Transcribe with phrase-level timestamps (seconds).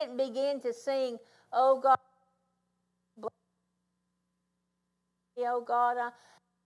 [0.00, 1.18] didn't begin to sing,
[1.52, 1.98] Oh God,
[5.38, 5.96] oh God.
[5.98, 6.10] I...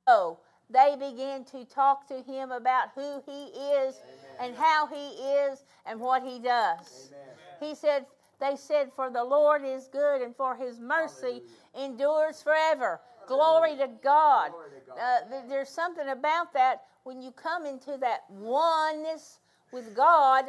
[0.09, 4.37] No, they began to talk to him about who he is Amen.
[4.41, 7.13] and how he is and what he does.
[7.13, 7.29] Amen.
[7.61, 8.07] He said,
[8.41, 11.43] they said, For the Lord is good and for his mercy
[11.75, 11.93] Hallelujah.
[11.93, 13.01] endures forever.
[13.29, 14.51] Glory to God.
[14.51, 14.99] Glory to God.
[15.33, 19.39] Uh, there's something about that when you come into that oneness
[19.73, 20.47] with God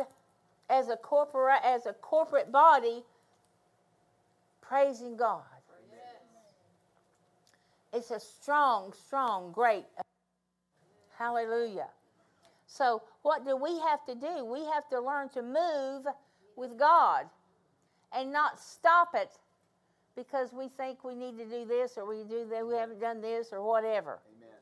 [0.69, 3.03] as a corporate as a corporate body
[4.61, 5.43] praising God.
[7.93, 9.85] It's a strong, strong, great.
[11.15, 11.89] Hallelujah.
[12.65, 14.43] So, what do we have to do?
[14.43, 16.07] We have to learn to move
[16.55, 17.25] with God
[18.11, 19.37] and not stop it
[20.15, 23.21] because we think we need to do this or we do that we haven't done
[23.21, 24.19] this or whatever.
[24.37, 24.55] Amen.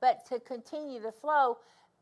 [0.00, 1.58] But to continue to flow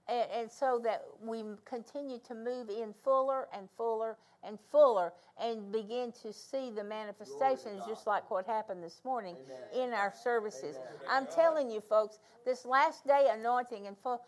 [0.08, 5.72] and, and, so that we continue to move in fuller and fuller and fuller and
[5.72, 9.36] begin to see the manifestations just like what happened this morning
[9.74, 9.88] Amen.
[9.88, 10.76] in our services.
[10.76, 11.00] Amen.
[11.10, 14.20] I'm telling you folks, this last day anointing and full,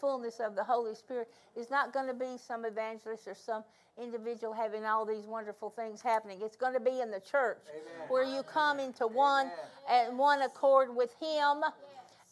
[0.00, 3.62] fullness of the Holy Spirit is not going to be some evangelist or some
[4.00, 6.38] individual having all these wonderful things happening.
[6.42, 8.08] It's going to be in the church Amen.
[8.08, 9.50] where you come into one
[9.88, 11.62] and one accord with Him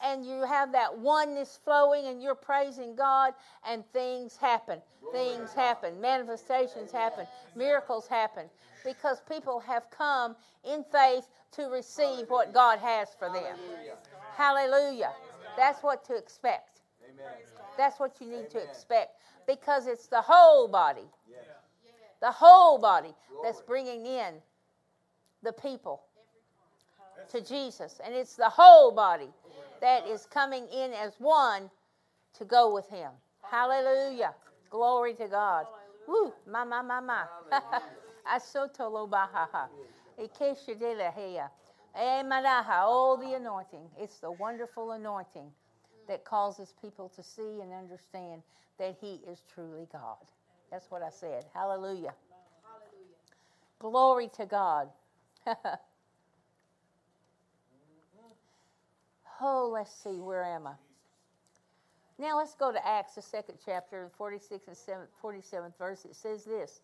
[0.04, 3.34] and you have that oneness flowing and you're praising God
[3.68, 4.80] and things happen.
[5.12, 6.00] Things happen.
[6.00, 7.26] Manifestations happen.
[7.56, 8.46] Miracles happen
[8.84, 13.56] because people have come in faith to receive what God has for them.
[14.36, 15.12] Hallelujah.
[15.56, 16.80] That's what to expect.
[17.76, 21.08] That's what you need to expect because it's the whole body.
[22.20, 24.34] The whole body that's bringing in
[25.42, 26.02] the people
[27.30, 28.00] to Jesus.
[28.04, 29.28] And it's the whole body
[29.80, 31.70] that is coming in as one
[32.38, 33.10] to go with him.
[33.42, 34.34] Hallelujah.
[34.70, 35.66] Glory to God.
[36.06, 37.24] Woo, ma ma ma ma.
[38.34, 39.68] Asotolo bahaha.
[40.20, 41.50] Ikeshadelaheya.
[41.98, 42.82] Emanaha.
[42.82, 43.88] All the anointing.
[43.98, 45.50] It's the wonderful anointing
[46.08, 48.42] that causes people to see and understand
[48.78, 50.16] that he is truly God.
[50.70, 51.44] That's what I said.
[51.54, 52.14] Hallelujah.
[52.64, 53.16] Hallelujah.
[53.80, 54.88] Glory to God.
[59.40, 60.74] Oh, let's see, where am I?
[62.18, 64.76] Now let's go to Acts, the second chapter, 46 and
[65.22, 66.04] 47th verse.
[66.04, 66.80] It says this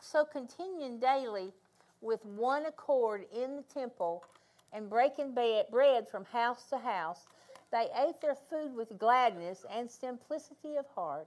[0.00, 1.52] So continuing daily
[2.00, 4.24] with one accord in the temple
[4.72, 7.26] and breaking bread from house to house,
[7.72, 11.26] they ate their food with gladness and simplicity of heart,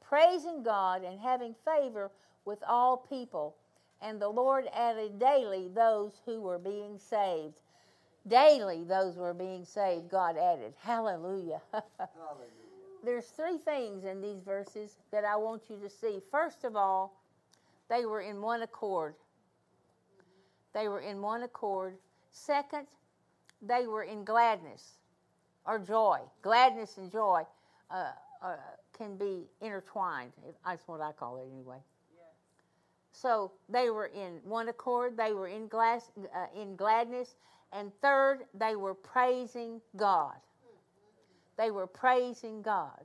[0.00, 2.10] praising God and having favor
[2.44, 3.54] with all people.
[4.02, 7.60] And the Lord added daily those who were being saved.
[8.26, 10.72] Daily, those were being saved, God added.
[10.80, 11.60] Hallelujah.
[11.72, 12.50] Hallelujah.
[13.04, 16.20] There's three things in these verses that I want you to see.
[16.30, 17.20] First of all,
[17.90, 19.14] they were in one accord.
[20.72, 21.96] They were in one accord.
[22.30, 22.86] Second,
[23.60, 24.94] they were in gladness
[25.66, 26.18] or joy.
[26.40, 27.42] Gladness and joy
[27.90, 28.56] uh, uh,
[28.96, 30.32] can be intertwined.
[30.64, 31.78] That's what I call it anyway.
[33.12, 35.16] So they were in one accord.
[35.16, 37.36] They were in, glass, uh, in gladness
[37.74, 40.36] and third, they were praising God.
[41.58, 43.00] They were praising God.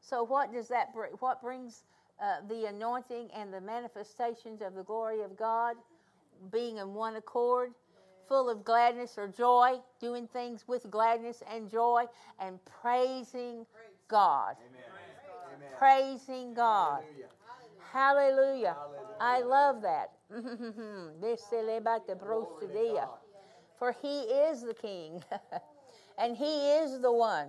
[0.00, 1.12] So what does that bring?
[1.18, 1.84] What brings
[2.22, 5.76] uh, the anointing and the manifestations of the glory of God?
[6.52, 7.72] Being in one accord,
[8.28, 12.04] full of gladness or joy, doing things with gladness and joy,
[12.38, 13.64] and praising
[14.08, 14.56] God.
[14.68, 15.70] Amen.
[15.78, 17.02] Praising God.
[17.92, 18.74] Hallelujah.
[18.74, 18.76] Hallelujah.
[19.20, 20.12] I love that.
[23.78, 25.22] for he is the king.
[26.18, 27.48] and he is the one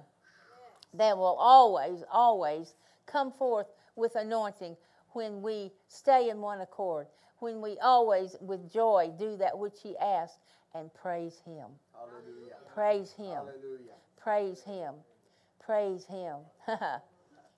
[0.94, 2.74] that will always, always
[3.06, 4.76] come forth with anointing
[5.14, 7.08] when we stay in one accord,
[7.40, 10.40] when we always, with joy, do that which he asks
[10.76, 11.66] and praise him.
[11.94, 12.56] Hallelujah.
[12.74, 13.28] Praise him.
[13.28, 13.98] Hallelujah.
[14.22, 14.94] Praise him.
[15.60, 16.36] Praise him.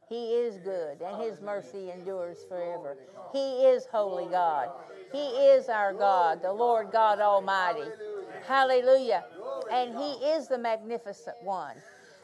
[0.09, 2.97] he is good, and his mercy endures forever.
[3.33, 4.69] He is holy God.
[5.11, 7.83] He is our God, the Lord God Almighty.
[8.47, 9.23] Hallelujah.
[9.71, 11.75] And He is the magnificent one.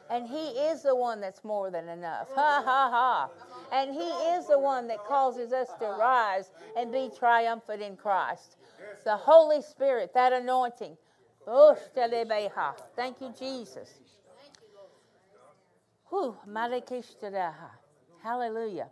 [0.10, 2.30] And He is the one that's more than enough.
[2.36, 3.30] Ha ha ha.
[3.72, 8.58] And He is the one that causes us to rise and be triumphant in Christ.
[9.04, 10.98] The Holy Spirit, that anointing.
[11.48, 11.78] Oh,
[12.96, 13.94] Thank you, Jesus.
[18.24, 18.88] Hallelujah.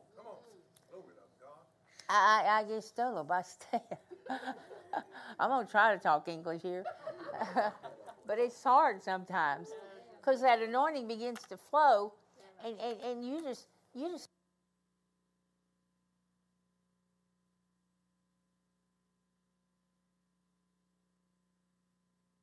[2.10, 3.44] I, I, I get stolen by
[5.40, 6.84] I'm going to try to talk English here.
[8.28, 9.70] but it's hard sometimes
[10.20, 12.14] because that anointing begins to flow,
[12.66, 14.30] and, and, and you just you just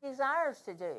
[0.02, 0.94] desires to do.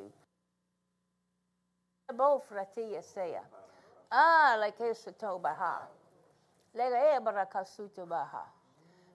[4.11, 5.79] Ah, like Esatobaha.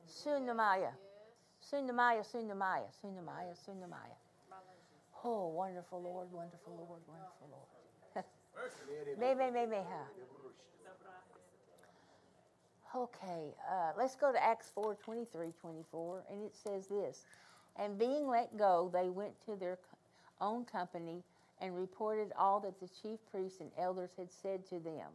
[0.09, 0.93] Sundamaya.
[1.61, 4.17] Sundamaya, Sundamaya, Sundamaya, Sundamaya.
[5.29, 8.25] Oh, wonderful Lord, wonderful Lord, wonderful Lord.
[9.19, 10.05] me, me, me, me, ha.
[12.95, 17.25] Okay, uh, let's go to Acts 4 23 24, and it says this
[17.75, 19.79] And being let go, they went to their
[20.41, 21.25] own company
[21.61, 25.11] and reported all that the chief priests and elders had said to them.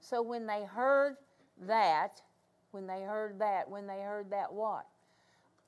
[0.00, 1.16] So when they heard
[1.66, 2.22] that,
[2.70, 4.86] when they heard that, when they heard that what?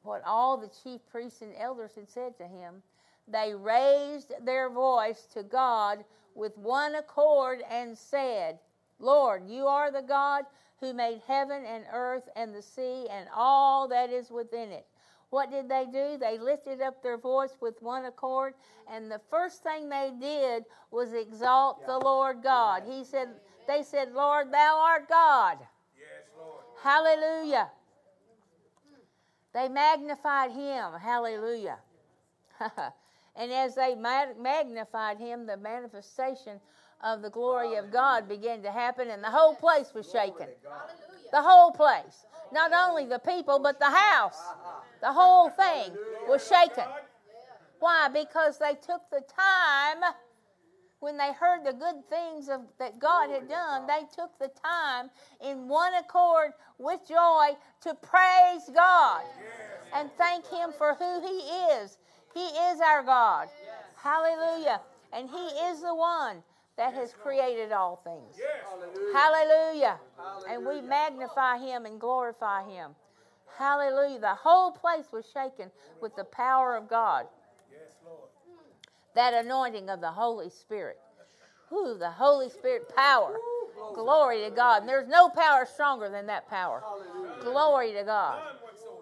[0.04, 2.82] What all the chief priests and elders had said to him,
[3.28, 6.04] they raised their voice to God
[6.34, 8.58] with one accord and said,
[8.98, 10.44] Lord, you are the God
[10.80, 14.86] who made heaven and earth and the sea and all that is within it.
[15.30, 16.18] What did they do?
[16.18, 18.52] They lifted up their voice with one accord,
[18.90, 21.86] and the first thing they did was exalt yeah.
[21.86, 22.82] the Lord God.
[22.86, 23.28] He said,
[23.66, 25.56] They said, Lord, thou art God.
[25.96, 26.64] Yes, Lord.
[26.82, 27.70] Hallelujah.
[29.54, 30.92] They magnified him.
[31.00, 31.78] Hallelujah.
[33.36, 36.60] and as they magnified him, the manifestation
[37.02, 40.46] of the glory of God began to happen, and the whole place was shaken.
[41.32, 42.26] The whole place.
[42.52, 44.40] Not only the people, but the house.
[45.00, 45.92] The whole thing
[46.28, 46.84] was shaken.
[47.80, 48.08] Why?
[48.08, 50.12] Because they took the time
[51.02, 55.10] when they heard the good things of, that God had done, they took the time
[55.44, 59.22] in one accord with joy to praise God
[59.92, 61.38] and thank Him for who He
[61.74, 61.98] is.
[62.34, 63.48] He is our God.
[63.96, 64.80] Hallelujah.
[65.12, 66.42] And He is the one
[66.76, 68.40] that has created all things.
[69.12, 69.98] Hallelujah.
[70.48, 72.92] And we magnify Him and glorify Him.
[73.58, 74.20] Hallelujah.
[74.20, 75.70] The whole place was shaken
[76.00, 77.26] with the power of God
[79.14, 80.98] that anointing of the Holy Spirit.
[81.68, 83.36] Who the Holy Spirit power.
[83.94, 84.82] Glory to God.
[84.82, 86.82] And there's no power stronger than that power.
[87.40, 88.42] Glory to God.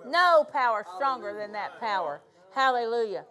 [0.06, 2.20] No power stronger than that power.
[2.54, 3.24] Hallelujah.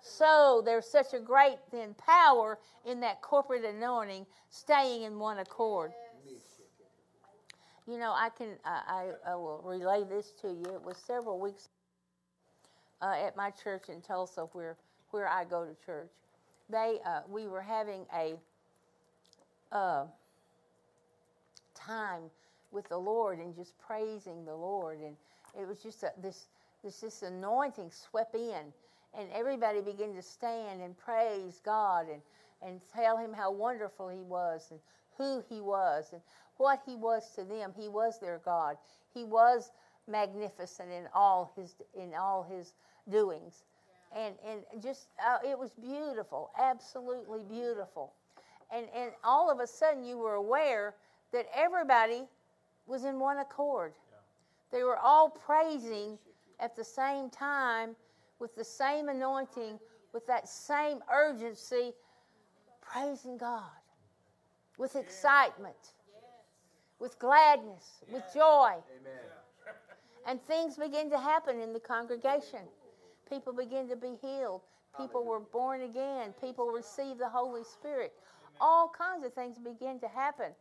[0.00, 5.92] So there's such a great then power in that corporate anointing, staying in one accord.
[7.86, 10.64] You know, I can I, I will relay this to you.
[10.74, 11.68] It was several weeks
[13.00, 14.76] uh, at my church in Tulsa where
[15.10, 16.10] where I go to church.
[16.68, 18.34] They, uh, we were having a
[19.70, 20.06] uh,
[21.74, 22.22] time
[22.70, 25.16] with the Lord and just praising the Lord, and
[25.58, 26.46] it was just a, this,
[26.82, 28.72] this, this anointing swept in,
[29.18, 32.22] and everybody began to stand and praise God and,
[32.62, 34.80] and tell Him how wonderful He was and
[35.16, 36.22] who He was and
[36.56, 37.72] what He was to them.
[37.76, 38.76] He was their God.
[39.14, 39.72] He was
[40.08, 42.74] magnificent in all His in all His
[43.10, 43.64] doings
[44.16, 48.12] and and just uh, it was beautiful, absolutely beautiful,
[48.70, 50.94] and and all of a sudden you were aware
[51.32, 52.24] that everybody
[52.86, 53.92] was in one accord.
[54.10, 54.78] Yeah.
[54.78, 56.18] They were all praising
[56.62, 57.94] at the same time
[58.38, 59.78] with the same anointing,
[60.14, 61.92] with that same urgency,
[62.80, 63.70] praising God
[64.78, 65.92] with excitement,
[66.98, 68.74] with gladness, with joy.
[70.24, 72.60] And things begin to happen in the congregation.
[73.28, 74.60] People begin to be healed.
[74.96, 76.32] People were born again.
[76.40, 78.12] People received the Holy Spirit.
[78.60, 80.52] All kinds of things begin to happen.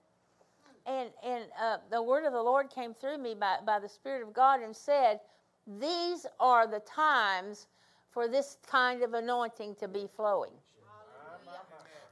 [0.88, 4.24] And, and uh, the word of the Lord came through me by, by the Spirit
[4.24, 5.20] of God and said,
[5.68, 7.68] These are the times
[8.10, 10.52] for this kind of anointing to be flowing.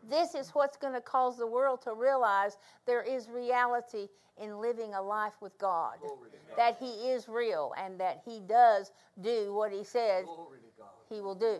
[0.10, 4.08] This is what's going to cause the world to realize there is reality
[4.42, 5.98] in living a life with God.
[6.56, 8.92] That He is real and that He does
[9.22, 10.26] do what He says
[11.10, 11.60] He will do.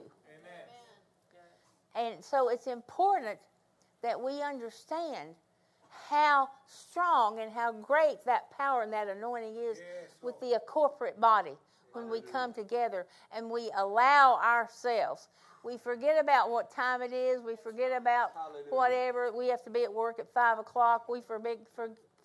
[1.96, 3.38] And so it's important
[4.02, 5.36] that we understand
[6.08, 9.80] how strong and how great that power and that anointing is
[10.22, 11.58] with the corporate body
[11.94, 13.06] when we come together
[13.36, 15.30] and we allow ourselves
[15.64, 17.42] we forget about what time it is.
[17.42, 18.32] We forget about
[18.70, 19.32] whatever.
[19.32, 21.10] We have to be at work at 5 o'clock.
[21.10, 21.40] We for,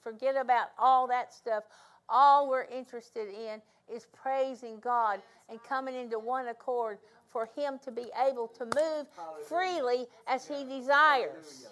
[0.02, 1.64] forget about all that stuff.
[2.08, 3.60] All we're interested in
[3.92, 9.06] is praising God and coming into one accord for Him to be able to move
[9.48, 11.66] freely as He desires.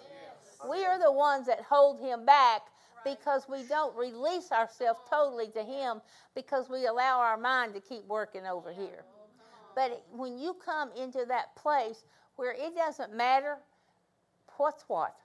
[0.69, 2.63] We are the ones that hold Him back
[3.03, 6.01] because we don't release ourselves totally to Him
[6.35, 9.03] because we allow our mind to keep working over here.
[9.75, 12.05] But when you come into that place
[12.35, 13.57] where it doesn't matter
[14.57, 15.15] what's what,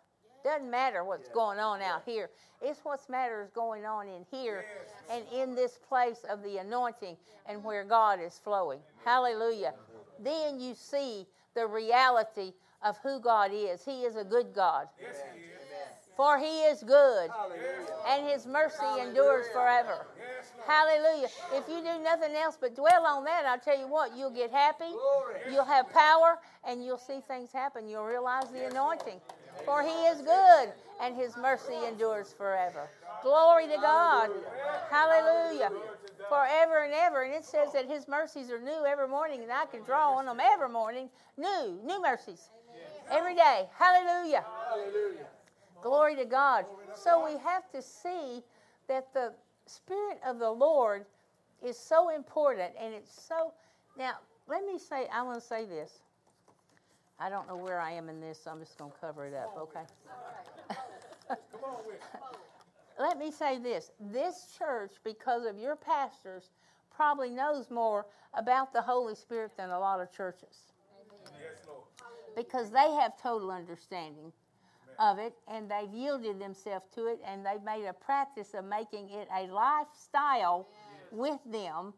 [0.44, 2.30] doesn't matter what's going on out here.
[2.62, 4.64] It's what's matters going on in here
[5.11, 7.16] and in this place of the anointing
[7.47, 8.80] and where God is flowing.
[9.04, 9.75] Hallelujah.
[10.18, 13.85] Then you see the reality of who God is.
[13.85, 14.88] He is a good God.
[15.00, 15.57] Yes, he is.
[16.18, 17.30] For he is good,
[18.08, 20.04] and his mercy endures forever.
[20.66, 21.28] Hallelujah.
[21.54, 24.50] If you do nothing else but dwell on that, I'll tell you what, you'll get
[24.50, 24.90] happy,
[25.48, 27.88] you'll have power, and you'll see things happen.
[27.88, 29.20] You'll realize the anointing.
[29.64, 32.88] For he is good, and his mercy endures forever.
[33.22, 34.30] Glory to God.
[34.90, 35.70] Hallelujah.
[36.28, 37.22] Forever and ever.
[37.22, 40.26] And it says that his mercies are new every morning, and I can draw on
[40.26, 41.10] them every morning.
[41.37, 42.50] New, new mercies.
[43.08, 43.68] Every day.
[43.78, 44.44] Hallelujah.
[44.68, 45.26] Hallelujah.
[45.82, 46.64] Glory to God.
[46.94, 48.42] So we have to see
[48.88, 49.32] that the
[49.66, 51.04] Spirit of the Lord
[51.62, 53.52] is so important and it's so.
[53.97, 54.14] Now,
[54.49, 56.00] let me say, I want to say this.
[57.20, 59.35] I don't know where I am in this, so I'm just going to cover it
[59.35, 59.85] up, okay?
[61.28, 61.76] Come on.
[62.99, 63.90] Let me say this.
[64.00, 66.50] This church, because of your pastors,
[66.94, 70.73] probably knows more about the Holy Spirit than a lot of churches
[71.40, 71.66] Yes,
[72.37, 74.32] because they have total understanding
[74.98, 79.08] of it and they've yielded themselves to it and they've made a practice of making
[79.10, 80.68] it a lifestyle
[81.10, 81.92] with them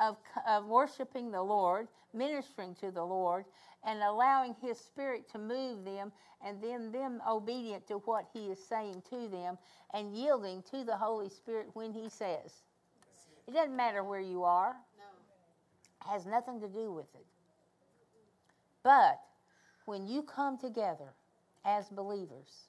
[0.00, 3.44] of, of worshiping the Lord, ministering to the Lord,
[3.84, 6.12] and allowing His Spirit to move them,
[6.44, 9.58] and then them obedient to what He is saying to them,
[9.94, 12.62] and yielding to the Holy Spirit when He says.
[13.46, 14.76] It doesn't matter where you are.
[16.00, 17.26] It has nothing to do with it.
[18.82, 19.18] But
[19.86, 21.12] when you come together
[21.68, 22.68] as believers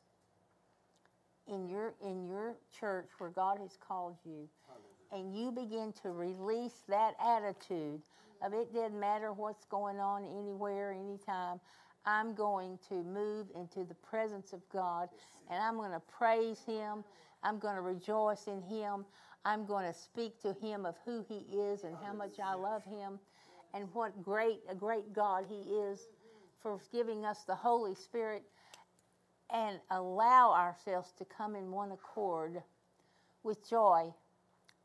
[1.47, 4.47] in your in your church where God has called you.
[5.11, 8.01] And you begin to release that attitude
[8.43, 11.59] of it doesn't matter what's going on anywhere anytime.
[12.05, 15.09] I'm going to move into the presence of God
[15.49, 17.03] and I'm going to praise him.
[17.41, 19.05] I'm going to rejoice in him.
[19.45, 22.83] I'm going to speak to him of who he is and how much I love
[22.83, 23.19] him
[23.73, 26.07] and what great a great God he is
[26.61, 28.43] for giving us the Holy Spirit
[29.51, 32.61] and allow ourselves to come in one accord
[33.43, 34.13] with joy,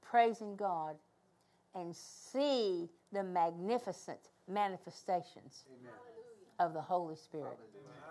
[0.03, 0.97] praising God,
[1.75, 4.19] and see the magnificent
[4.49, 5.65] manifestations
[6.59, 7.59] of the Holy Spirit.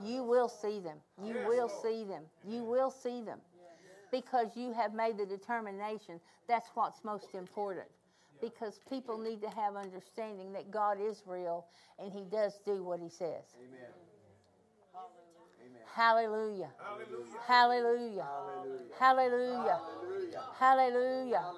[0.03, 0.97] You will see them.
[1.23, 2.23] You will see them.
[2.47, 3.39] You will see them.
[4.11, 7.87] Because you have made the determination that's what's most important.
[8.41, 11.65] Because people need to have understanding that God is real
[11.97, 13.55] and He does do what He says.
[13.57, 13.89] Amen.
[15.93, 16.71] Hallelujah.
[17.47, 18.27] Hallelujah.
[18.97, 19.79] Hallelujah.
[20.57, 21.51] Hallelujah.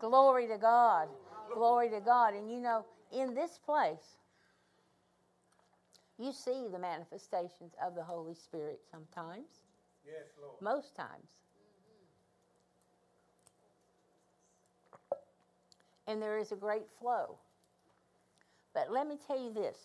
[0.00, 1.08] Glory to God.
[1.54, 2.34] Glory to God.
[2.34, 4.18] And you know, in this place,
[6.18, 9.46] you see the manifestations of the Holy Spirit sometimes.
[10.04, 10.60] Yes, Lord.
[10.60, 11.28] Most times.
[16.08, 17.38] And there is a great flow.
[18.74, 19.76] But let me tell you this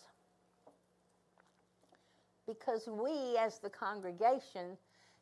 [2.48, 4.78] because we, as the congregation,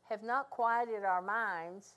[0.09, 1.93] have not quieted our minds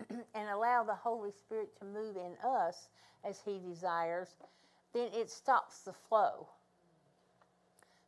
[0.10, 2.88] and allow the Holy Spirit to move in us
[3.24, 4.36] as He desires,
[4.92, 6.48] then it stops the flow.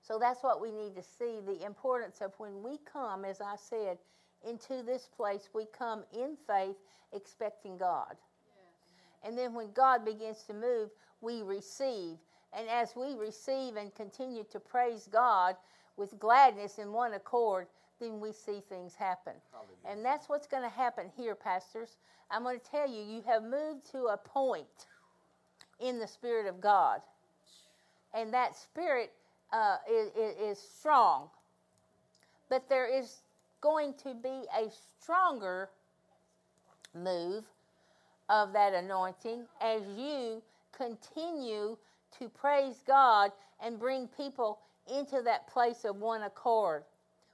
[0.06, 3.56] So that's what we need to see the importance of when we come, as I
[3.56, 3.98] said,
[4.48, 6.76] into this place, we come in faith
[7.12, 8.14] expecting God.
[9.24, 12.18] And then when God begins to move, we receive.
[12.56, 15.56] And as we receive and continue to praise God
[15.98, 17.66] with gladness in one accord,
[18.00, 19.34] then we see things happen.
[19.88, 21.98] And that's what's going to happen here, pastors.
[22.30, 24.86] I'm going to tell you, you have moved to a point
[25.80, 27.00] in the Spirit of God.
[28.14, 29.12] And that Spirit
[29.52, 30.10] uh, is,
[30.40, 31.28] is strong.
[32.48, 33.20] But there is
[33.60, 34.70] going to be a
[35.00, 35.68] stronger
[36.94, 37.44] move
[38.28, 41.76] of that anointing as you continue
[42.18, 43.32] to praise God
[43.62, 44.60] and bring people
[44.94, 46.84] into that place of one accord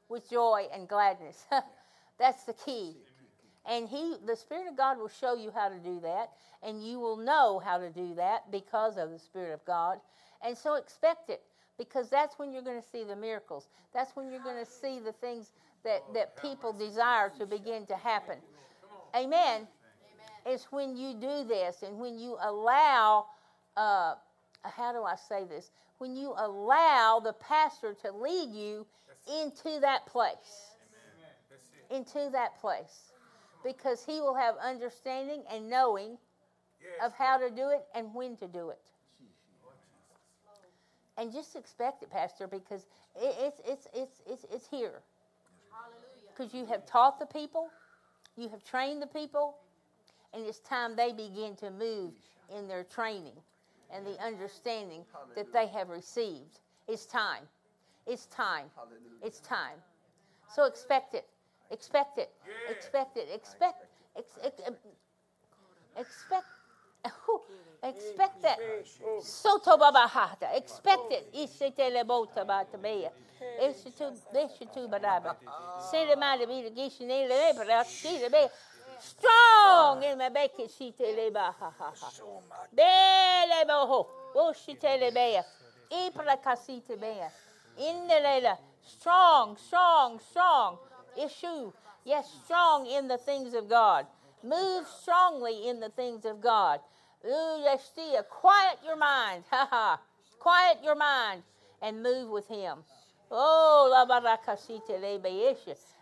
[0.09, 1.47] with joy and gladness.
[2.19, 2.97] That's the key.
[3.67, 6.31] And he the spirit of God will show you how to do that
[6.63, 9.99] and you will know how to do that because of the spirit of God.
[10.45, 11.43] And so expect it
[11.79, 13.69] because that's when you're going to see the miracles.
[13.95, 15.53] That's when you're going to see the things
[15.85, 18.39] that that people desire to begin to happen.
[19.15, 19.69] Amen
[20.47, 23.27] It's when you do this and when you allow,
[23.77, 24.15] uh,
[24.65, 25.71] how do I say this?
[25.99, 28.87] When you allow the pastor to lead you
[29.41, 30.77] into that place.
[31.51, 31.95] That's it.
[31.95, 33.13] Into that place.
[33.65, 36.19] Because he will have understanding and knowing
[36.83, 37.07] Yes.
[37.07, 38.81] of how to do it and when to do it.
[41.17, 45.03] And just expect it, Pastor, because it's, it's, it's, it's, it's here.
[46.35, 47.71] Because you have taught the people,
[48.37, 49.55] you have trained the people,
[50.35, 52.13] and it's time they begin to move
[52.57, 53.35] in their training
[53.93, 55.05] and the understanding
[55.37, 56.61] that they have received.
[56.89, 57.45] It's time.
[58.07, 58.71] It's time.
[59.23, 59.79] It's time.
[60.55, 61.27] So expect it.
[61.71, 62.31] Expect it.
[62.71, 63.29] Expect it.
[63.33, 63.85] Expect.
[64.17, 64.61] Ex, ex,
[65.97, 66.47] expect.
[67.83, 68.59] Expect that.
[69.23, 70.55] Soto babahata.
[70.55, 71.33] Expect it.
[71.35, 73.11] Ishite lebota batabea.
[73.61, 75.37] Ishitu, ishitu badaba.
[75.47, 75.81] Ah.
[75.91, 77.85] Sele mada vida gishine lebra.
[77.85, 78.39] Shile be.
[78.39, 78.72] Strong in my beke shite leba ha
[81.59, 81.93] ha ha.
[82.73, 84.07] Bele boho.
[84.35, 85.45] Oshite oh, lebea.
[85.91, 87.29] Ipra kasite bea.
[87.79, 88.59] In the lela.
[88.87, 90.79] Strong, strong, strong.
[91.17, 91.73] Issue.
[92.05, 94.07] Yes, strong in the things of God.
[94.43, 96.81] Move strongly in the things of God.
[97.25, 97.65] Ooh,
[98.31, 99.45] quiet your mind.
[99.51, 100.01] Ha ha.
[100.39, 101.43] Quiet your mind
[101.81, 102.79] and move with Him.
[103.31, 104.99] Oh, la barakasite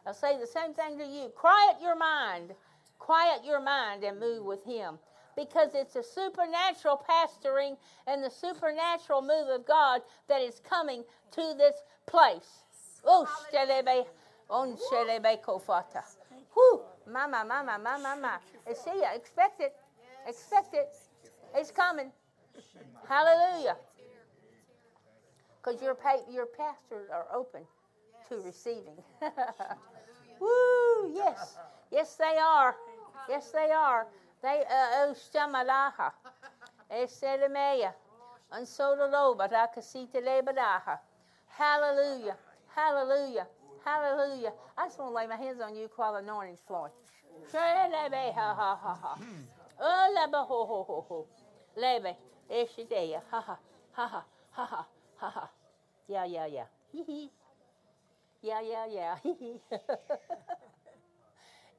[0.07, 1.29] I'll say the same thing to you.
[1.37, 2.55] Quiet your mind.
[3.01, 4.99] Quiet your mind and move with Him.
[5.35, 7.77] Because it's a supernatural pastoring
[8.07, 11.03] and the supernatural move of God that is coming
[11.33, 11.75] to this
[12.07, 12.65] place.
[13.05, 13.27] Oh,
[14.51, 16.03] on kofata.
[16.53, 18.41] Whew, mama, mama, mama, mama.
[18.75, 19.15] See ya.
[19.15, 19.75] Expect it.
[20.29, 20.95] Expect it.
[21.55, 22.13] It's coming.
[23.09, 23.77] Hallelujah.
[25.63, 27.63] Because your, pa- your pastors are open
[28.29, 29.03] to receiving.
[30.41, 31.57] Woo, yes.
[31.91, 32.77] Yes, they are.
[33.29, 34.07] Yes, they are.
[34.43, 36.13] They, uh, Ostamalaha.
[36.91, 37.93] Eselemeya.
[38.53, 40.99] Ansodolo, Barakasita Lebadaha.
[41.49, 42.37] Hallelujah.
[42.75, 43.47] Hallelujah.
[43.85, 44.53] Hallelujah.
[44.77, 46.93] I just want to lay my hands on you while the anointing's flowing.
[47.53, 49.19] Ha ha ha ha.
[49.81, 51.27] Oh, ho ho ho ho.
[51.77, 52.17] Lebe.
[52.51, 53.23] Eshideya.
[53.31, 53.59] Ha ha.
[53.93, 54.25] Ha ha.
[54.53, 54.87] Ha ha.
[55.17, 55.51] Ha ha.
[56.09, 56.65] Yeah, yeah, yeah.
[58.43, 59.17] yeah, yeah, yeah.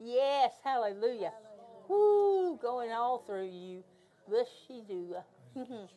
[0.04, 1.32] yes, hallelujah.
[1.88, 3.84] Woo, going all through you.
[4.30, 5.24] Bushidua.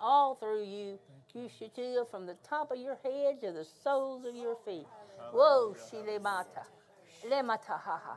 [0.00, 0.98] all through you.
[1.34, 4.86] Yushitua from the top of your head to the soles of your feet.
[5.32, 6.64] Whoa, shilemata.
[7.30, 8.16] Lemata ha ha.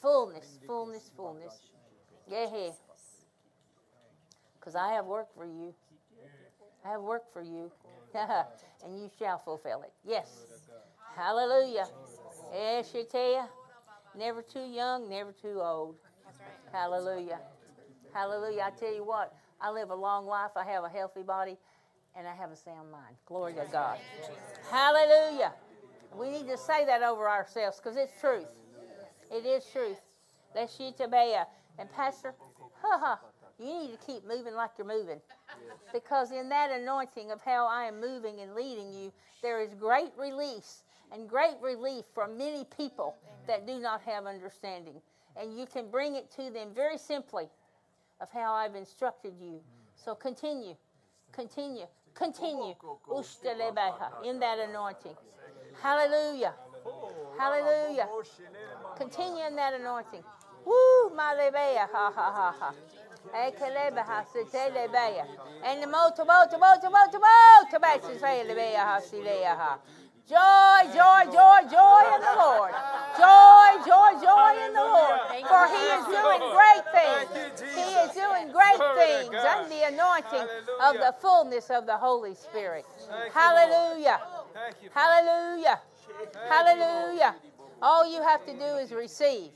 [0.00, 1.60] Fullness, fullness, fullness.
[2.30, 2.70] Yeah.
[4.58, 5.74] Because I have work for you.
[6.84, 7.70] I have work for you.
[8.84, 9.92] and you shall fulfill it.
[10.06, 10.46] Yes.
[11.16, 11.88] Hallelujah.
[12.54, 13.48] yes, Eshetea.
[14.18, 15.94] Never too young, never too old.
[16.72, 17.38] Hallelujah.
[18.12, 18.62] Hallelujah.
[18.66, 20.50] I tell you what, I live a long life.
[20.56, 21.56] I have a healthy body
[22.16, 23.14] and I have a sound mind.
[23.26, 23.96] Glory to God.
[24.72, 25.52] Hallelujah.
[26.18, 28.48] We need to say that over ourselves because it's truth.
[29.30, 30.00] It is truth.
[30.52, 32.34] Let's And Pastor,
[32.82, 33.20] ha ha,
[33.60, 35.20] you need to keep moving like you're moving.
[35.92, 40.10] Because in that anointing of how I am moving and leading you, there is great
[40.18, 43.14] release and great relief for many people
[43.46, 45.00] that do not have understanding.
[45.36, 47.48] And you can bring it to them very simply
[48.20, 49.60] of how I've instructed you.
[49.94, 50.74] So continue,
[51.32, 52.74] continue, continue
[54.24, 55.16] in that anointing.
[55.80, 56.54] Hallelujah.
[57.38, 58.08] Hallelujah.
[58.96, 60.22] Continue in that anointing.
[60.64, 62.74] Woo, malebea, ha ha ha ha.
[63.34, 65.26] Ekelebeha sitelebeya.
[65.64, 69.78] And the moto moto moto moto moto basiselebeya ha sileya
[70.28, 72.72] Joy, joy, joy, joy in the Lord.
[73.16, 75.20] Joy, joy, joy in the Lord.
[75.48, 77.28] For He is doing great things.
[77.74, 80.48] He is doing great things under the anointing
[80.82, 82.84] of the fullness of the Holy Spirit.
[83.32, 84.20] Hallelujah.
[84.92, 85.80] Hallelujah.
[86.48, 87.34] Hallelujah.
[87.80, 89.50] All you have to do is receive.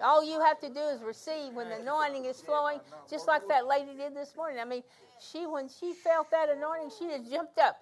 [0.00, 3.66] All you have to do is receive when the anointing is flowing, just like that
[3.66, 4.60] lady did this morning.
[4.60, 4.82] I mean,
[5.20, 7.81] she when she felt that anointing, she just jumped up.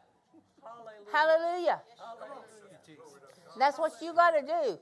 [1.12, 1.80] Hallelujah.
[3.59, 4.78] That's what you got to do.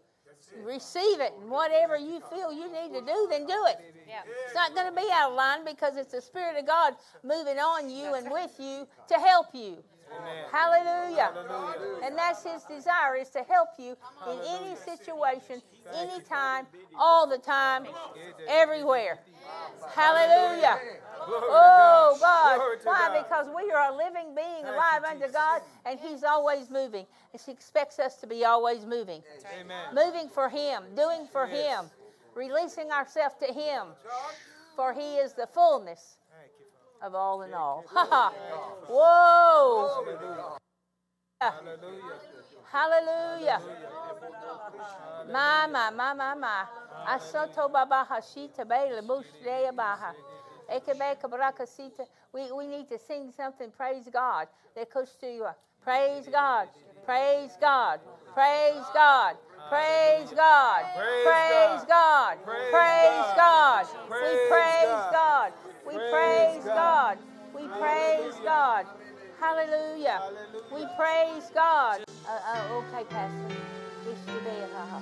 [0.64, 3.94] Receive it, and whatever you feel you need to do, then do it.
[4.09, 4.22] Yeah.
[4.46, 7.59] It's not going to be out of line because it's the Spirit of God moving
[7.59, 9.83] on you and with you to help you.
[10.51, 11.33] Hallelujah.
[11.35, 12.01] Hallelujah.
[12.05, 13.97] And that's his desire is to help you
[14.31, 15.62] in any situation,
[15.94, 16.66] anytime,
[16.99, 17.87] all the time,
[18.49, 19.18] everywhere.
[19.94, 20.79] Hallelujah.
[21.21, 22.61] Oh God.
[22.85, 23.23] Why?
[23.23, 27.07] Because we are a living being alive unto God and He's always moving.
[27.33, 29.23] And He expects us to be always moving.
[29.94, 31.87] Moving for Him, doing for Him,
[32.35, 33.88] releasing ourselves to Him.
[34.77, 36.17] For He is the fullness
[37.02, 37.84] of all in all.
[38.88, 40.04] Whoa.
[41.40, 42.18] Hallelujah.
[42.70, 43.61] Hallelujah.
[45.30, 46.66] Ma, ma, ma, ma, ma.
[47.08, 50.14] Asoto baba hashita bele bushleya baha.
[52.32, 53.70] We, we need to sing something.
[53.70, 54.48] Praise God.
[54.74, 55.40] They custody.
[55.82, 56.68] Praise God.
[57.04, 58.00] Praise God.
[58.34, 59.37] Praise God.
[59.70, 60.84] Praise God.
[60.96, 62.38] Praise God.
[62.44, 63.87] Praise God.
[64.11, 65.52] We praise God.
[65.88, 67.16] We praise God.
[67.55, 68.85] We praise God.
[69.40, 70.20] Hallelujah.
[70.70, 72.03] We praise God.
[72.29, 73.57] Uh, uh, okay, Pastor.
[74.05, 75.01] Ishtabeaha.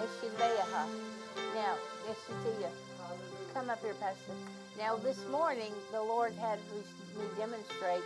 [0.00, 0.86] Ishtabeaha.
[1.54, 1.74] Now,
[2.08, 2.70] Ishtabeaha.
[3.52, 4.32] Come up here, Pastor.
[4.78, 6.82] Now, this morning, the Lord had me
[7.36, 8.04] demonstrate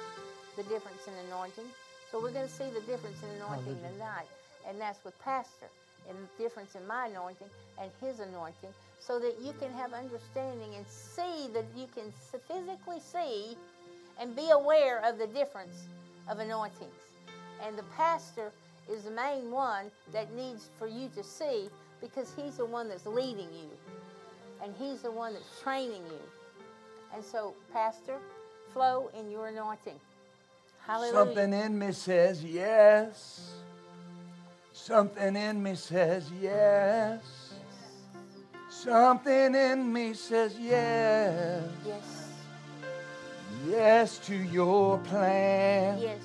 [0.57, 1.67] the difference in anointing.
[2.11, 4.27] So we're going to see the difference in anointing tonight.
[4.69, 5.69] And that's with Pastor,
[6.09, 8.75] and the difference in my anointing and his anointing,
[9.07, 12.13] so that you can have understanding and see that you can
[12.49, 13.57] physically see
[14.21, 15.85] and be aware of the difference
[16.29, 16.93] of anointings.
[17.63, 18.51] And the pastor
[18.91, 21.69] is the main one that needs for you to see
[22.01, 23.71] because he's the one that's leading you
[24.63, 26.21] and he's the one that's training you.
[27.15, 28.19] And so, Pastor,
[28.73, 30.01] flow in your anointing.
[30.87, 31.13] Hallelujah.
[31.13, 33.53] Something in me says yes.
[34.73, 37.44] Something in me says yes.
[38.85, 41.65] Something in me says yes.
[41.87, 42.33] Yes.
[43.67, 45.99] Yes to your plan.
[45.99, 46.23] Yes.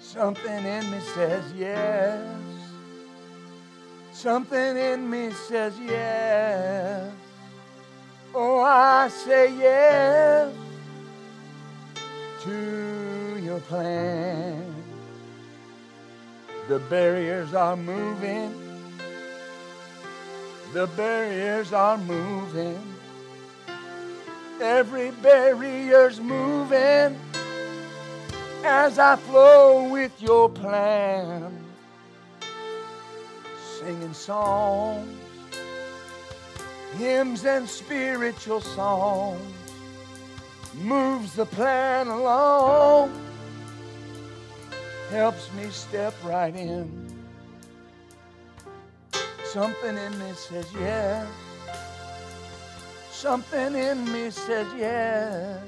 [0.00, 2.26] Something in me says yes.
[4.12, 7.12] Something in me says yes.
[8.34, 10.52] Oh, I say yes
[12.42, 14.74] to your plan.
[16.66, 18.69] The barriers are moving.
[20.72, 22.80] The barriers are moving.
[24.60, 27.18] Every barrier's moving
[28.64, 31.52] as I flow with your plan.
[33.80, 35.08] Singing songs,
[36.96, 39.40] hymns, and spiritual songs
[40.74, 43.10] moves the plan along,
[45.10, 47.09] helps me step right in.
[49.52, 51.26] Something in me says yes.
[53.10, 55.64] Something in me says yes.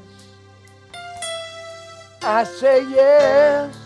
[2.23, 3.77] I say yes,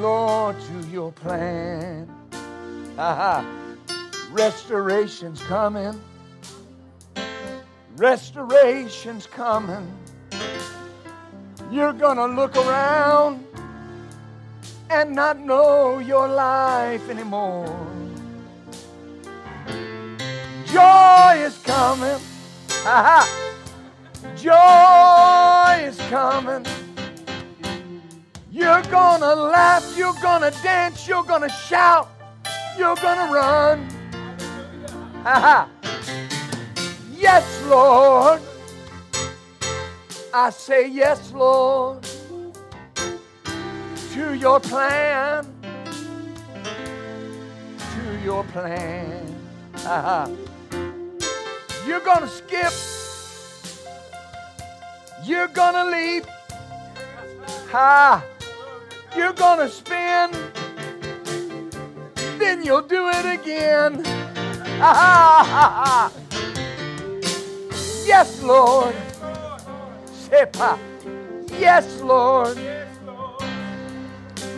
[0.00, 2.08] Lord, to your plan.
[2.98, 3.46] Aha.
[4.32, 6.00] Restoration's coming.
[7.96, 9.86] Restoration's coming.
[11.70, 13.45] You're gonna look around
[14.90, 17.66] and not know your life anymore.
[20.66, 22.20] Joy is coming.
[22.84, 23.26] Aha.
[24.36, 26.64] Joy is coming.
[28.50, 32.08] You're gonna laugh, you're gonna dance, you're gonna shout,
[32.78, 33.88] you're gonna run.
[35.24, 35.68] Aha.
[37.16, 38.40] Yes, Lord.
[40.32, 42.06] I say yes, Lord,
[44.16, 45.44] to your plan.
[47.92, 49.22] To your plan.
[49.84, 50.30] Aha.
[51.86, 52.72] You're gonna skip.
[55.22, 56.24] You're gonna leap.
[57.70, 58.24] Ha!
[59.14, 60.30] You're gonna spin.
[62.38, 64.02] Then you'll do it again.
[64.80, 66.12] Ha ha ha.
[68.06, 68.94] Yes, Lord.
[70.08, 70.78] Sepa.
[71.60, 72.85] Yes, Lord.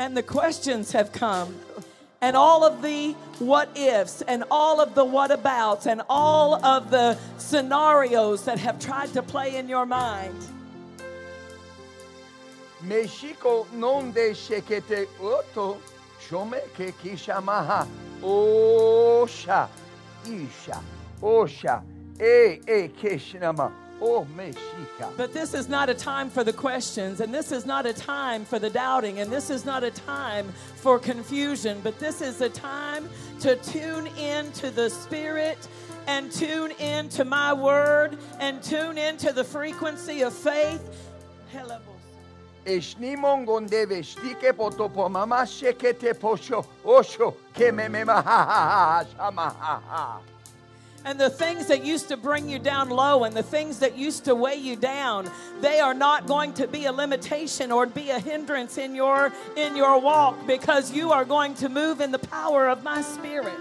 [0.00, 1.54] and the questions have come.
[2.22, 6.90] And all of the what ifs and all of the what abouts and all of
[6.90, 10.34] the scenarios that have tried to play in your mind.
[12.82, 14.14] Mexico non
[15.20, 15.78] oto
[18.22, 19.68] osha
[20.24, 20.80] isha
[21.20, 21.82] osha
[22.18, 22.88] e e
[25.16, 28.44] but this is not a time for the questions and this is not a time
[28.44, 32.48] for the doubting and this is not a time for confusion but this is a
[32.48, 33.08] time
[33.38, 35.68] to tune in to the spirit
[36.06, 41.10] and tune in to my word and tune in to the frequency of faith.
[43.46, 44.02] Gondeve
[44.56, 45.46] potopo mama
[48.22, 50.20] ha ha ha ha ha
[51.04, 54.24] And the things that used to bring you down low and the things that used
[54.26, 58.18] to weigh you down, they are not going to be a limitation or be a
[58.18, 62.68] hindrance in your in your walk because you are going to move in the power
[62.68, 63.58] of my spirit.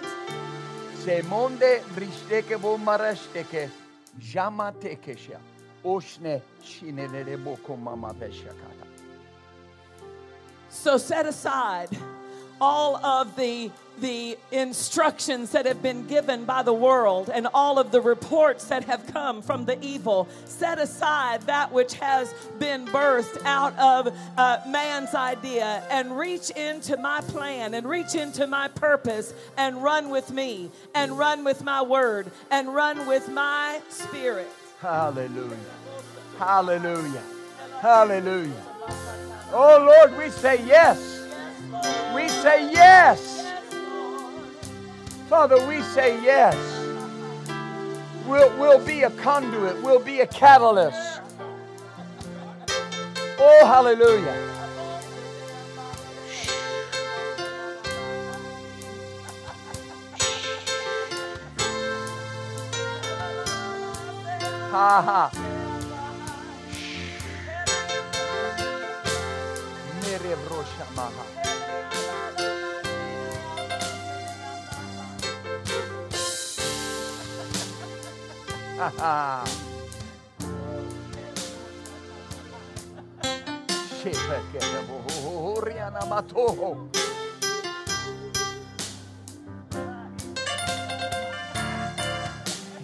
[0.98, 3.70] Se monde rishteke bo marashteke
[4.20, 5.40] jama tekesha
[5.84, 8.86] Oshne shinelele boko mama beshakata.
[10.70, 11.90] So set aside
[12.62, 17.92] all of the the instructions that have been given by the world and all of
[17.92, 20.28] the reports that have come from the evil.
[20.46, 26.98] Set aside that which has been birthed out of uh, man's idea and reach into
[26.98, 31.82] my plan and reach into my purpose and run with me and run with my
[31.82, 34.48] word and run with my spirit.
[34.80, 35.58] Hallelujah.
[36.38, 37.24] Hallelujah.
[37.82, 38.64] Hallelujah.
[39.52, 41.19] Oh Lord, we say yes.
[42.16, 43.52] We say yes.
[45.30, 46.56] Father, we say yes.
[48.26, 51.22] We'll, we'll be a conduit, we'll be a catalyst.
[53.40, 54.50] Oh, hallelujah.
[64.72, 65.32] Ha ha.
[70.02, 70.86] Mere brosha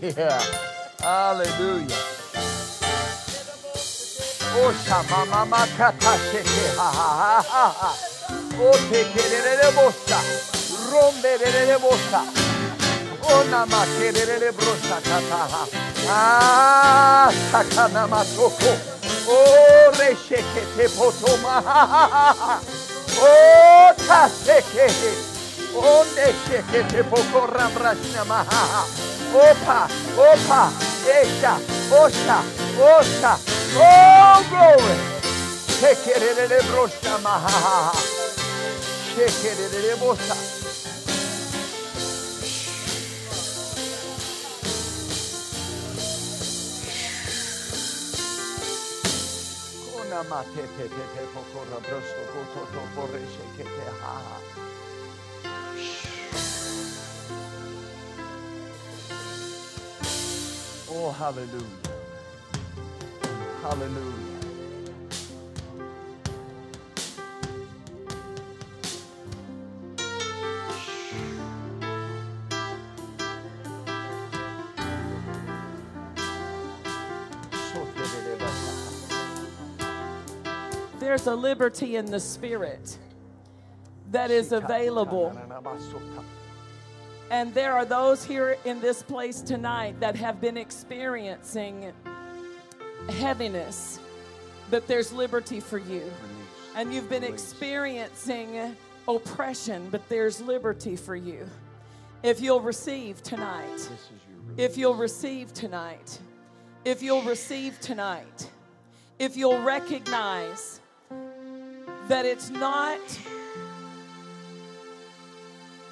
[0.05, 0.39] Yeah.
[0.99, 1.97] Hallelujah.
[4.53, 7.91] Oh, o shama mama kata sheke ha ha ha ha ha.
[8.59, 10.19] O oh, teke re re re bosa.
[10.91, 12.21] Rombe re re re bosa.
[13.23, 15.84] O oh, nama ke re re re brosa kata ha.
[16.07, 18.71] Ah, sakana matoko.
[19.27, 22.61] O re sheke te poto ma ha ha ha ha.
[23.19, 25.11] O ta sheke he.
[25.75, 28.85] O ne sheke te poko ramrashna ma ha ha.
[29.33, 29.87] Opa,
[30.17, 30.61] opa,
[31.17, 31.59] esha,
[31.91, 32.37] osha,
[32.79, 33.37] osha.
[33.77, 34.97] Oh, glory.
[35.79, 37.91] Shekerere brosha maha.
[39.11, 39.95] Shekerere
[50.77, 52.81] te te te pokora brosto to
[54.01, 54.39] ha.
[60.89, 61.65] Oh, hallelujah.
[63.61, 64.34] Hallelujah.
[81.15, 82.97] There's a liberty in the spirit
[84.11, 85.31] that is available.
[87.31, 91.93] And there are those here in this place tonight that have been experiencing
[93.07, 94.01] heaviness,
[94.69, 96.03] but there's liberty for you.
[96.75, 98.75] And you've been experiencing
[99.07, 101.47] oppression, but there's liberty for you.
[102.23, 103.89] If you'll receive tonight,
[104.57, 106.19] if you'll receive tonight,
[106.83, 108.51] if you'll receive tonight,
[109.17, 110.81] if you'll recognize
[112.07, 112.99] that it's not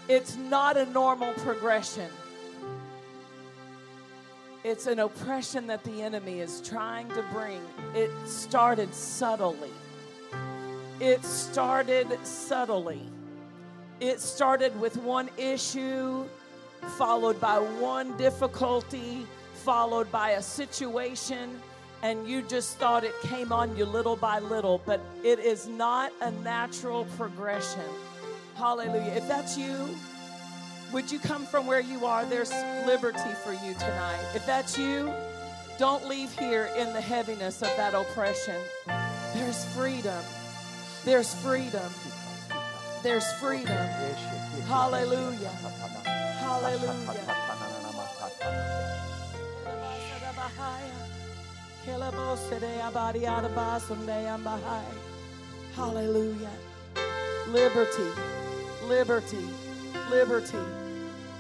[0.10, 2.10] it's not a normal progression.
[4.63, 7.62] It's an oppression that the enemy is trying to bring.
[7.95, 9.71] It started subtly.
[10.99, 13.02] It started subtly.
[13.99, 16.26] It started with one issue,
[16.97, 21.62] followed by one difficulty, followed by a situation,
[22.04, 26.12] and you just thought it came on you little by little, but it is not
[26.22, 27.89] a natural progression.
[28.56, 29.13] Hallelujah.
[29.13, 29.96] If that's you,
[30.92, 32.26] would you come from where you are?
[32.26, 32.52] There's
[32.86, 34.22] liberty for you tonight.
[34.36, 35.13] If that's you,
[35.80, 38.62] don't leave here in the heaviness of that oppression.
[39.34, 40.24] There's freedom.
[41.06, 41.89] There's freedom.
[43.02, 43.78] There's freedom.
[44.68, 45.50] Hallelujah.
[46.39, 47.04] Hallelujah.
[55.76, 56.50] Hallelujah.
[57.50, 58.10] Liberty,
[58.88, 59.43] liberty,
[60.10, 60.58] liberty,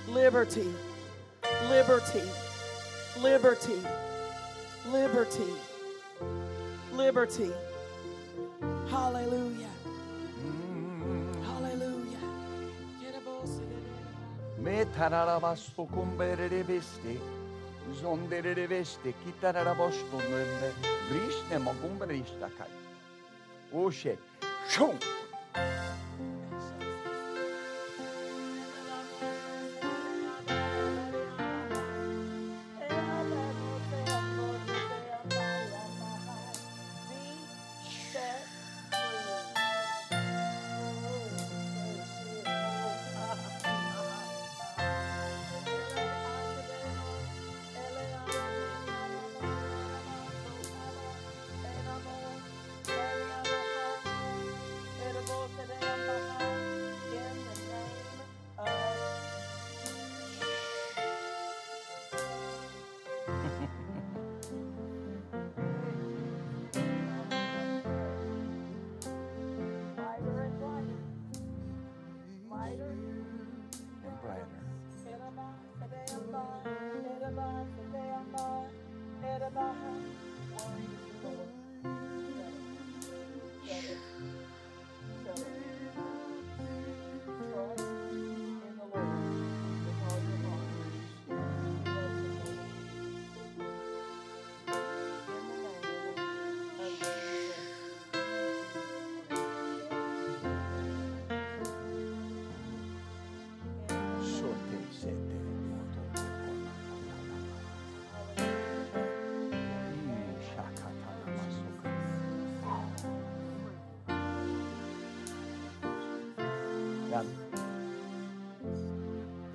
[0.09, 0.67] liberty,
[1.69, 2.23] liberty,
[3.21, 3.79] liberty,
[4.91, 5.53] liberty,
[6.91, 7.51] liberty.
[8.89, 9.69] Hallelujah.
[11.45, 12.19] Hallelujah.
[17.91, 20.17] Zondere le veste, chitarra la vostra,
[21.09, 22.69] brishne, ma gumbrishta kai.
[23.73, 24.15] Oşe,
[24.69, 24.95] şum!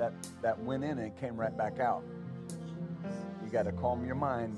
[0.09, 2.03] That, that went in and came right back out.
[3.45, 4.58] You got to calm your mind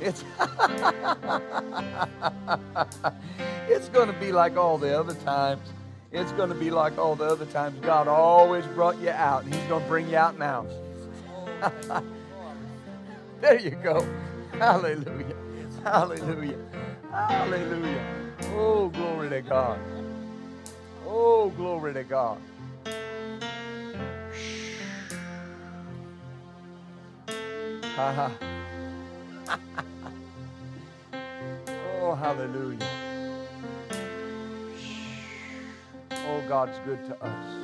[0.00, 0.24] It's
[3.68, 5.62] it's going to be like all the other times.
[6.12, 7.78] It's going to be like all the other times.
[7.80, 10.66] God always brought you out, and He's going to bring you out now.
[13.40, 14.06] there you go.
[14.52, 15.36] Hallelujah.
[15.84, 16.58] Hallelujah.
[17.10, 18.04] Hallelujah.
[18.54, 19.80] Oh, glory to God.
[21.06, 22.40] Oh, glory to God.
[32.00, 32.78] Oh, hallelujah.
[36.12, 37.56] Oh, God's good to us.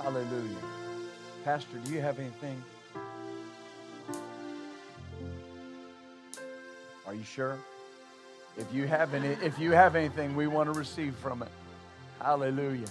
[0.00, 0.56] Hallelujah.
[1.44, 2.62] Pastor, do you have anything?
[7.06, 7.58] Are you sure?
[8.56, 11.50] If you have any, if you have anything, we want to receive from it.
[12.18, 12.88] Hallelujah.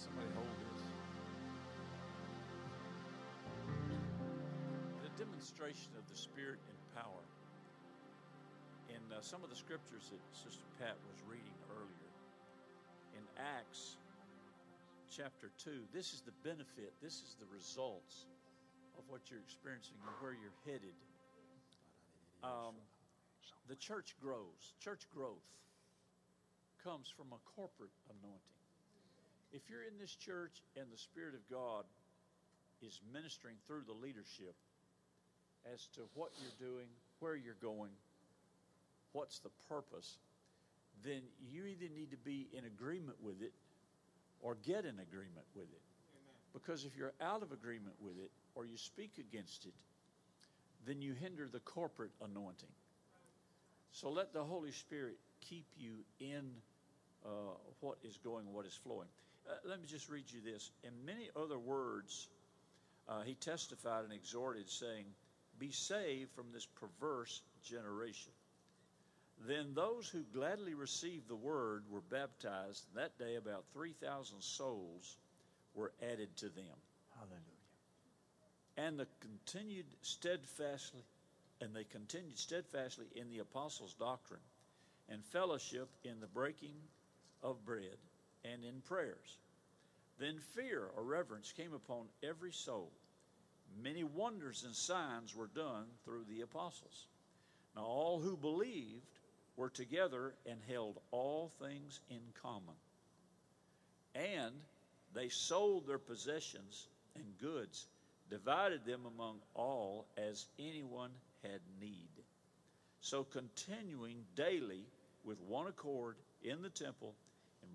[0.00, 0.82] Somebody hold this?
[5.04, 7.24] The demonstration of the Spirit and power.
[8.88, 12.12] In uh, some of the scriptures that Sister Pat was reading earlier,
[13.12, 14.00] in Acts
[15.12, 18.24] chapter 2, this is the benefit, this is the results
[18.96, 20.96] of what you're experiencing and where you're headed.
[22.42, 22.74] Um,
[23.68, 24.72] the church grows.
[24.80, 25.44] Church growth
[26.82, 28.59] comes from a corporate anointing.
[29.52, 31.84] If you're in this church and the Spirit of God
[32.82, 34.54] is ministering through the leadership
[35.72, 36.86] as to what you're doing,
[37.18, 37.90] where you're going,
[39.12, 40.18] what's the purpose,
[41.04, 43.52] then you either need to be in agreement with it
[44.40, 45.82] or get in agreement with it.
[46.52, 49.74] Because if you're out of agreement with it or you speak against it,
[50.86, 52.68] then you hinder the corporate anointing.
[53.92, 56.50] So let the Holy Spirit keep you in
[57.24, 57.28] uh,
[57.80, 59.08] what is going, what is flowing.
[59.50, 60.70] Uh, let me just read you this.
[60.84, 62.28] In many other words,
[63.08, 65.06] uh, he testified and exhorted, saying,
[65.58, 68.32] Be saved from this perverse generation.
[69.48, 72.84] Then those who gladly received the word were baptized.
[72.94, 75.16] That day, about 3,000 souls
[75.74, 76.76] were added to them.
[77.16, 77.40] Hallelujah.
[78.76, 81.02] And the continued steadfastly,
[81.60, 84.40] and they continued steadfastly in the apostles' doctrine
[85.08, 86.76] and fellowship in the breaking
[87.42, 87.96] of bread
[88.44, 89.38] and in prayers.
[90.18, 92.90] Then fear or reverence came upon every soul.
[93.82, 97.06] Many wonders and signs were done through the apostles.
[97.76, 99.06] Now all who believed
[99.56, 102.74] were together and held all things in common.
[104.14, 104.54] And
[105.14, 107.86] they sold their possessions and goods,
[108.28, 111.10] divided them among all as anyone
[111.42, 112.10] had need.
[113.00, 114.84] So continuing daily
[115.24, 117.14] with one accord in the temple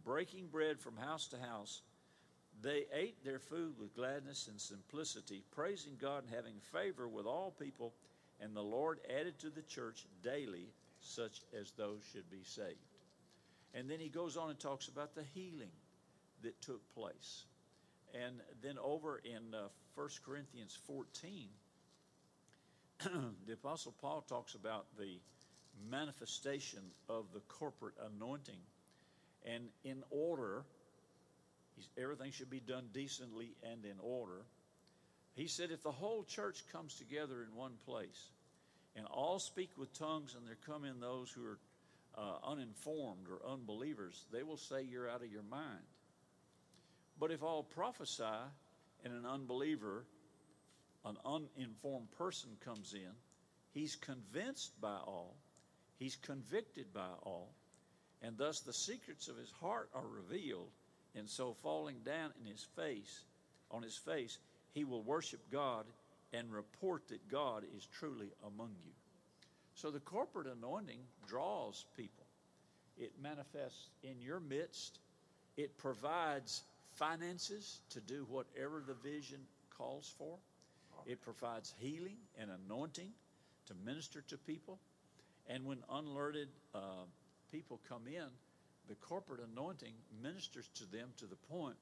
[0.06, 1.82] breaking bread from house to house,
[2.62, 7.54] they ate their food with gladness and simplicity, praising God and having favor with all
[7.60, 7.94] people.
[8.40, 10.68] And the Lord added to the church daily
[11.02, 12.78] such as those should be saved.
[13.74, 15.72] And then he goes on and talks about the healing
[16.44, 17.46] that took place.
[18.14, 21.50] And then over in uh, 1 Corinthians 14,
[23.48, 25.20] the Apostle Paul talks about the
[25.90, 28.60] manifestation of the corporate anointing.
[29.46, 30.66] And in order,
[31.98, 34.42] everything should be done decently and in order.
[35.36, 38.30] He said, if the whole church comes together in one place
[38.96, 41.60] and all speak with tongues and there come in those who are
[42.18, 45.84] uh, uninformed or unbelievers, they will say you're out of your mind.
[47.20, 48.24] But if all prophesy
[49.04, 50.06] and an unbeliever,
[51.04, 53.12] an uninformed person comes in,
[53.74, 55.36] he's convinced by all,
[56.00, 57.54] he's convicted by all,
[58.26, 60.70] and thus the secrets of his heart are revealed.
[61.16, 63.22] And so, falling down in his face,
[63.72, 64.38] on his face,
[64.74, 65.86] he will worship God
[66.34, 68.92] and report that God is truly among you.
[69.76, 72.26] So, the corporate anointing draws people,
[72.98, 75.00] it manifests in your midst
[75.58, 76.64] it provides
[76.96, 79.40] finances to do whatever the vision
[79.78, 80.38] calls for.
[81.06, 83.12] It provides healing and anointing
[83.68, 84.80] to minister to people.
[85.48, 87.06] And when unlearned uh,
[87.56, 88.28] people come in,
[88.90, 91.78] the corporate anointing ministers to them to the point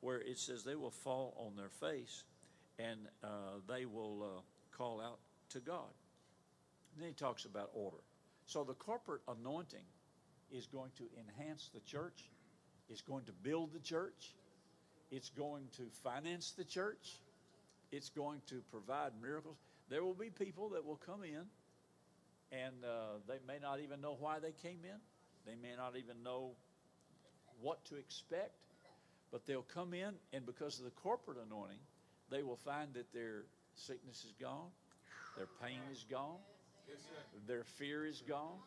[0.00, 2.24] where it says they will fall on their face
[2.78, 3.28] and uh,
[3.66, 4.40] they will uh,
[4.76, 5.18] call out
[5.48, 5.88] to God.
[6.92, 7.96] And then he talks about order.
[8.44, 9.86] So the corporate anointing
[10.52, 12.28] is going to enhance the church,
[12.90, 14.34] it's going to build the church,
[15.10, 17.20] it's going to finance the church,
[17.92, 19.56] it's going to provide miracles.
[19.88, 21.46] There will be people that will come in
[22.52, 25.00] and uh, they may not even know why they came in.
[25.46, 26.52] They may not even know
[27.60, 28.52] what to expect,
[29.30, 31.78] but they'll come in, and because of the corporate anointing,
[32.30, 34.70] they will find that their sickness is gone,
[35.36, 36.38] their pain is gone,
[37.46, 38.58] their fear is gone,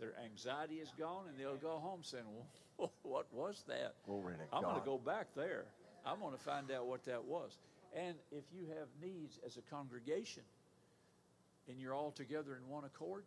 [0.00, 2.24] their anxiety is gone, and they'll go home saying,
[2.78, 3.94] Well, what was that?
[4.52, 5.64] I'm going to go back there.
[6.04, 7.58] I'm going to find out what that was.
[7.94, 10.42] And if you have needs as a congregation
[11.68, 13.24] and you're all together in one accord,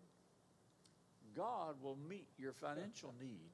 [1.35, 3.51] God will meet your financial need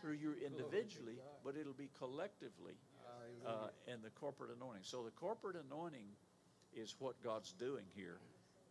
[0.00, 2.74] through you individually, but it'll be collectively
[3.46, 4.82] uh, in the corporate anointing.
[4.84, 6.06] So the corporate anointing
[6.74, 8.18] is what God's doing here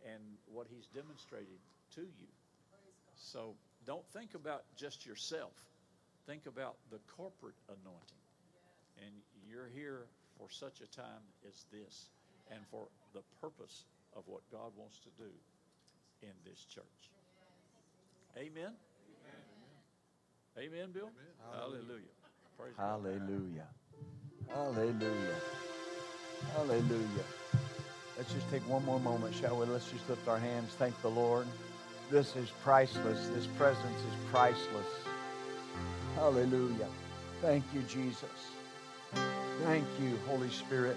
[0.06, 1.58] and what He's demonstrated
[1.94, 2.30] to you.
[3.16, 3.54] So
[3.86, 5.52] don't think about just yourself.
[6.26, 8.22] Think about the corporate anointing.
[9.04, 9.14] And
[9.48, 10.06] you're here
[10.38, 12.08] for such a time as this
[12.50, 13.84] and for the purpose
[14.16, 15.30] of what God wants to do
[16.22, 17.10] in this church.
[18.38, 18.72] Amen.
[20.56, 21.10] Amen, Bill?
[21.52, 22.06] Hallelujah.
[22.76, 23.66] Hallelujah.
[24.48, 25.34] Hallelujah.
[26.54, 27.24] Hallelujah.
[28.16, 29.66] Let's just take one more moment, shall we?
[29.66, 30.72] Let's just lift our hands.
[30.78, 31.46] Thank the Lord.
[32.12, 33.28] This is priceless.
[33.34, 34.86] This presence is priceless.
[36.14, 36.88] Hallelujah.
[37.40, 38.52] Thank you, Jesus.
[39.64, 40.96] Thank you, Holy Spirit.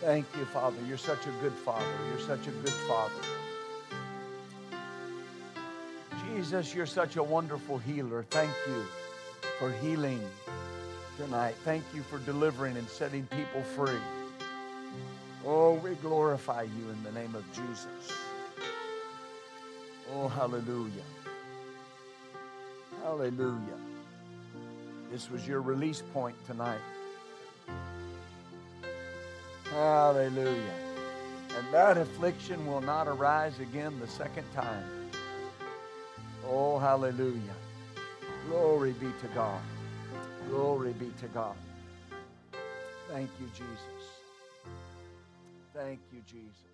[0.00, 0.76] Thank you, Father.
[0.86, 1.86] You're such a good Father.
[2.10, 3.41] You're such a good Father.
[6.42, 8.24] Jesus, you're such a wonderful healer.
[8.28, 8.84] Thank you
[9.60, 10.20] for healing
[11.16, 11.54] tonight.
[11.62, 14.00] Thank you for delivering and setting people free.
[15.46, 18.18] Oh, we glorify you in the name of Jesus.
[20.12, 20.90] Oh, hallelujah.
[23.04, 23.78] Hallelujah.
[25.12, 26.80] This was your release point tonight.
[29.70, 30.74] Hallelujah.
[31.56, 35.01] And that affliction will not arise again the second time.
[36.54, 37.56] Oh, hallelujah.
[38.46, 39.62] Glory be to God.
[40.50, 41.56] Glory be to God.
[43.10, 44.04] Thank you, Jesus.
[45.74, 46.71] Thank you, Jesus.